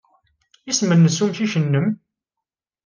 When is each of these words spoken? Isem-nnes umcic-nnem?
Isem-nnes 0.69 1.17
umcic-nnem? 1.25 1.87